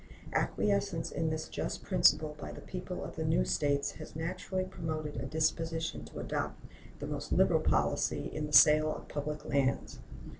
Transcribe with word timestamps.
Acquiescence 0.33 1.11
in 1.11 1.29
this 1.29 1.47
just 1.47 1.83
principle 1.83 2.35
by 2.39 2.51
the 2.51 2.59
people 2.59 3.03
of 3.03 3.15
the 3.15 3.23
new 3.23 3.45
States 3.45 3.91
has 3.99 4.15
naturally 4.15 4.63
promoted 4.65 5.15
a 5.17 5.27
disposition 5.27 6.03
to 6.05 6.17
adopt 6.19 6.59
the 6.97 7.05
most 7.05 7.31
liberal 7.31 7.59
policy 7.61 8.25
in 8.33 8.47
the 8.47 8.51
sale 8.51 8.91
of 8.95 9.07
the 9.07 9.13
public 9.13 9.45
lands. 9.45 9.99